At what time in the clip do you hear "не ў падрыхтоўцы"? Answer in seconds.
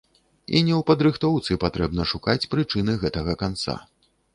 0.69-1.59